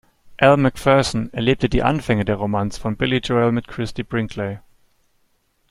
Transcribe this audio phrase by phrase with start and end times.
[0.39, 4.57] Elle Macpherson erlebte die Anfänge der Romanze von Billy Joel mit Christie Brinkley.